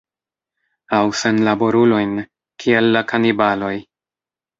[0.99, 2.15] Aŭ senlaborulojn,
[2.65, 3.75] kiel la kanibaloj?